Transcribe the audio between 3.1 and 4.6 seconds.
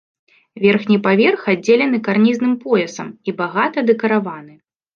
і багата дэкараваны.